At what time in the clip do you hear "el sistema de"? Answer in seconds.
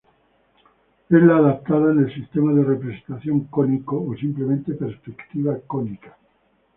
2.07-2.63